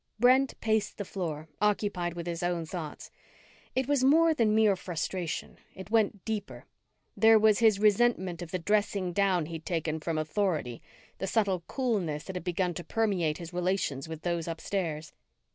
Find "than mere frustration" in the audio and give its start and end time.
4.33-5.59